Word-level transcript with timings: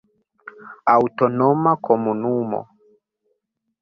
Aŭtonoma 0.93 1.75
Komunumo. 1.89 2.63